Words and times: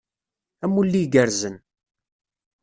Amulli 0.63 0.99
igerrzen! 1.03 1.55